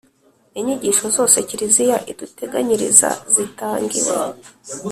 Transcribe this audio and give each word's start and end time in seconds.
inyigisho 0.59 1.05
zose 1.15 1.37
kiliziya 1.47 1.97
iduteganyiriza 2.11 3.09
zitangiwe 3.33 4.15